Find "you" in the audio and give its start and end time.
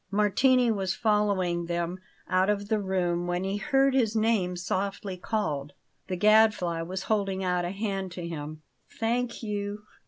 9.43-9.83